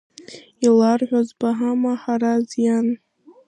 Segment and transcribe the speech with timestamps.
[0.65, 2.87] Иларҳәаз баҳама Ҳараз иан?